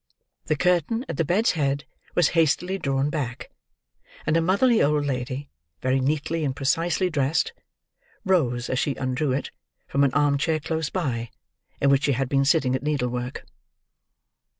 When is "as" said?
8.67-8.79